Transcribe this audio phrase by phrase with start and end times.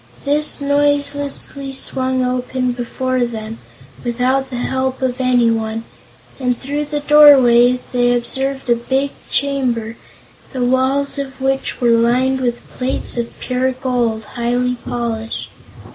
[0.25, 3.59] This noiselessly swung open before them,
[4.03, 5.83] without the help of anyone,
[6.39, 9.97] and through the doorway they observed a big chamber,
[10.53, 15.51] the walls of which were lined with plates of pure gold, highly polished.